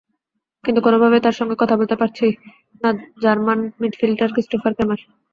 কিন্তু 0.63 0.79
কোনোভাবেই 0.81 1.23
তার 1.23 1.35
সঙ্গে 1.39 1.55
কথা 1.57 1.75
বলতে 1.79 1.95
পারছি 2.01 2.25
নাজার্মান 2.81 3.59
মিডফিল্ডার 3.81 4.29
ক্রিস্টোফার 4.33 4.71
ক্রেমার। 4.75 4.99